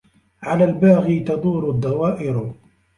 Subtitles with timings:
[0.43, 2.53] على الباغي تدور الدوائر